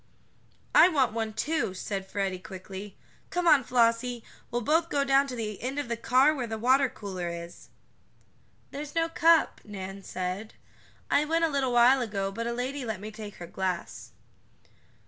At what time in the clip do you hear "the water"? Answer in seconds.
6.47-6.89